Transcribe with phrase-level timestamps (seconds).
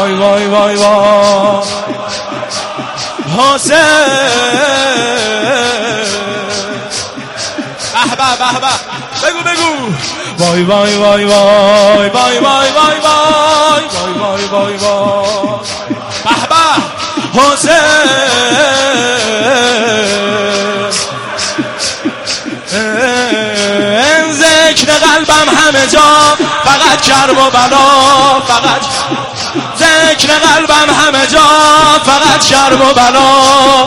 [0.00, 1.62] وای وای وای وای
[3.38, 3.76] حسین
[8.16, 8.72] به به به
[9.28, 9.92] بگو بگو
[10.38, 13.80] وای وای وای وای وای وای وای وای وای
[14.18, 14.76] وای وای وای
[16.24, 18.36] به به حسین
[24.32, 28.95] ذکر قلبم همه جا فقط کرب و بلا فقط
[30.16, 31.40] ذکر قلبم همه جا
[32.04, 33.86] فقط شرم و بلا.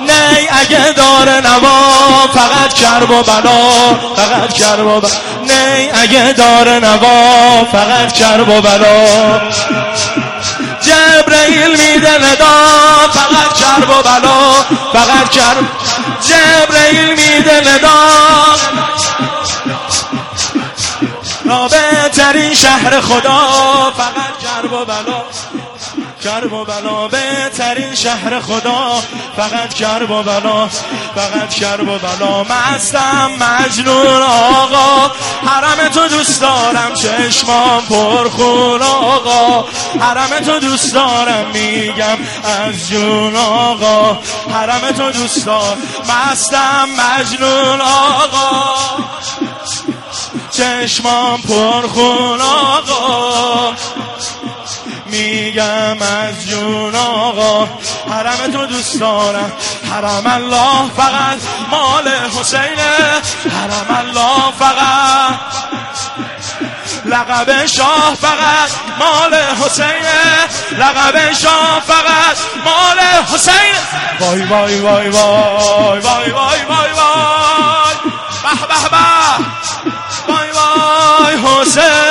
[0.00, 5.10] نی اگه داره نوا فقط کرب و بلا فقط کرب و بلا.
[5.42, 9.40] نی اگه داره نوا فقط کرب و بلا.
[10.80, 12.56] جبرئیل میده ندا
[13.12, 14.52] فقط کرب و بلا
[14.92, 15.64] فقط کرب
[16.28, 17.94] جبرئیل میده ندا.
[21.70, 23.38] بهترین شهر خدا
[23.96, 24.13] فقط
[24.74, 25.22] و بلا
[26.24, 29.02] کرب و بلا بهترین شهر خدا.
[29.36, 30.68] فقط کرب و بلا
[31.14, 35.10] فقط کرب و بلا مستم مجنون آقا.
[35.46, 36.94] حرم تو دوست دارم.
[36.94, 39.64] چشمام پرخون آقا.
[40.00, 41.46] حرم تو دوست دارم.
[41.52, 44.18] میگم از جون آقا.
[44.54, 48.74] حرم تو دوست دارم مستم مجنون آقا.
[50.50, 53.72] چشمام پرخون آقا.
[55.14, 57.68] میگم از جون آقا
[58.10, 59.52] حرم تو دوست دارم.
[59.90, 61.38] حرم الله فقط
[61.70, 63.22] مال حسینه.
[63.54, 65.38] حرم الله فقط
[67.04, 70.20] لقب شاه فقط مال حسینه.
[70.78, 72.98] لقب شاه فقط مال
[73.34, 73.74] حسین
[74.20, 77.94] وای وای وای وای وای وای وای وای.
[78.42, 79.04] به به به.
[80.28, 82.03] وای وای حسین.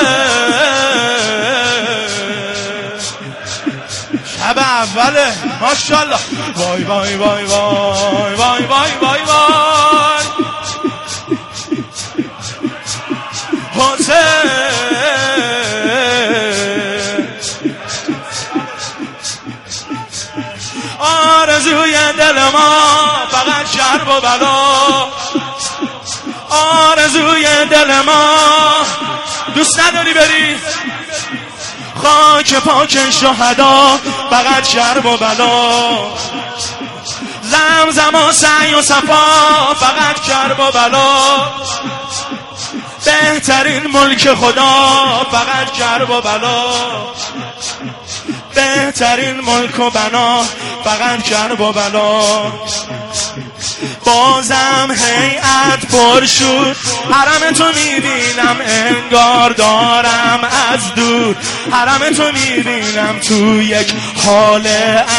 [4.26, 6.20] شب اوله ماشاءالله.
[6.56, 10.26] وای وای وای وای وای وای وای وای.
[13.76, 14.74] حسین.
[21.00, 22.80] آرزوی دل ما
[23.32, 25.08] فقط شرب و بلا.
[26.50, 28.38] آرزوی دل ما
[29.56, 30.58] دوست نداری بری؟
[32.04, 34.00] خاک پاک شهدا.
[34.34, 35.60] فقط شرب و بلا.
[37.42, 41.52] زمزم و سعی و صفا فقط کرب و بلا.
[43.06, 46.74] بهترین ملک خدا فقط کرب و بلا.
[48.56, 50.44] بهترین ملک و بنا
[50.84, 52.22] فقط کرب و بلا.
[54.06, 56.76] بازم هیئت پر شد.
[57.12, 60.40] حرم تو می‌بینم انگار دارم
[60.74, 61.36] از دور.
[61.72, 63.94] حرم تو می‌بینم تو یک
[64.26, 64.68] حال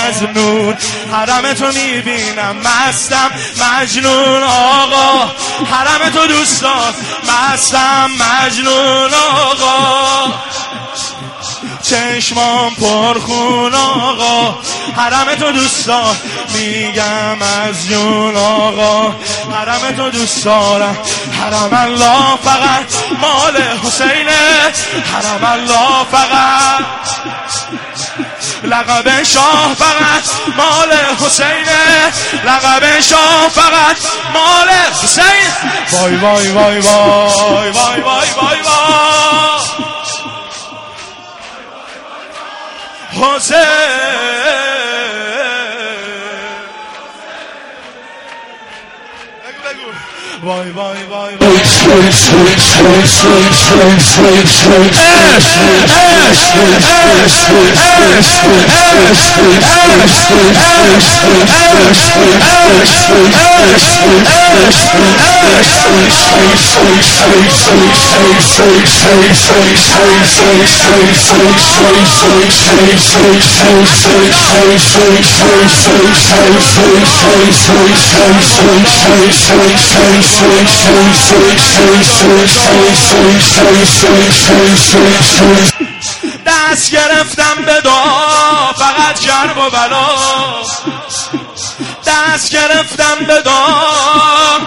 [0.07, 0.77] از نور.
[1.13, 3.31] حرم تو می‌بینم مستم
[3.61, 5.33] مجنون آقا.
[5.71, 6.95] حرم تو دوستان
[7.29, 10.33] مستم مجنون آقا.
[11.85, 14.59] چشمام پرخون آقا.
[14.97, 16.17] حرم تو دوستان
[16.55, 19.15] میگم از جون آقا.
[19.53, 20.99] حرم تو دوست دارم
[21.41, 24.73] حرم الله فقط مال حسینه.
[25.15, 26.85] حرم الله فقط
[28.65, 30.25] لقب شاه فقط
[30.57, 32.13] مال حسینه.
[32.45, 33.97] لقب شاه فقط
[34.35, 34.69] مال
[35.03, 35.51] حسین.
[35.93, 39.94] وای وای وای وای وای وای وای وای حسین وای وای.
[43.15, 43.55] حاضر.
[50.45, 51.55] Vay vay vay vay.
[86.47, 90.09] دست گرفتم به دعا فقط کرب و بلا.
[92.07, 94.59] دست گرفتم به دعا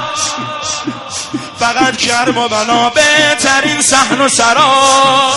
[1.59, 2.89] فقط کرب و بلا.
[2.89, 5.33] بهترین صحن و سرا.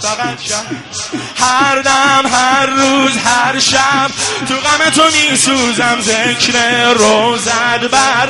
[0.00, 0.64] فقط شب
[1.40, 4.10] هر دم هر روز هر شب
[4.48, 8.28] تو غم تو میسوزم ذکر روزد بر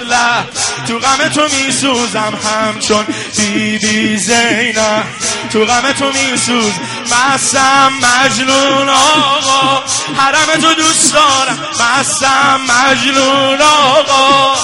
[0.88, 3.04] تو غم تو میسوزم همچون
[3.36, 5.04] بی زینب.
[5.52, 6.72] تو غم تو میسوز
[7.06, 9.82] مستم مجنون آقا.
[10.16, 14.56] حرم تو دوست دارم مستم مجنون آقا.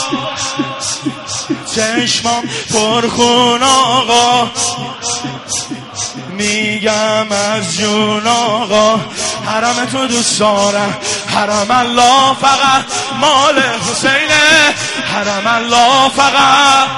[1.75, 4.51] چشمام پرخون آقا.
[6.37, 9.01] میگم از جون آقا
[9.47, 10.95] حرم تو دوست دارم
[11.35, 12.85] حرم الله فقط
[13.21, 14.75] مال حسینه
[15.15, 16.89] حرم الله فقط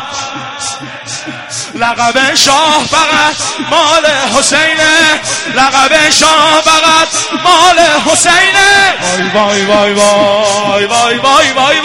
[1.75, 3.37] لقب شاه فقط
[3.70, 4.06] مال
[4.37, 5.20] حسینه
[5.55, 7.08] لقب شاه فقط
[7.44, 8.94] مال حسینه
[9.35, 11.81] وای وای وای وای وای وای وای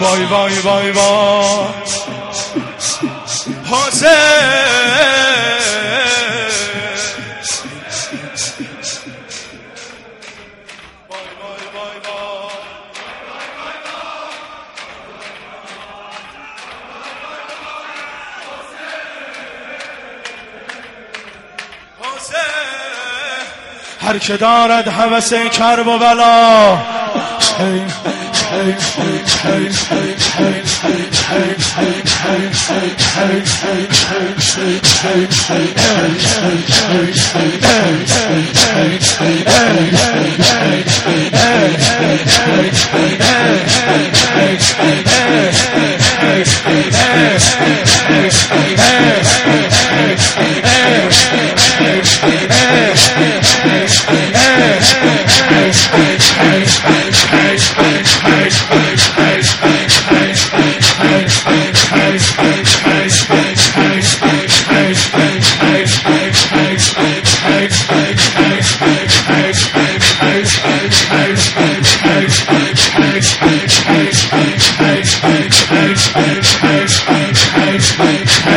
[0.00, 1.68] وای وای وای وای
[3.70, 5.29] حسین
[24.10, 26.78] هر که دارد حوث کرب و بلا